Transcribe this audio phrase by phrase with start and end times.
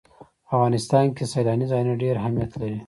[0.47, 2.79] په افغانستان کې سیلانی ځایونه ډېر اهمیت لري.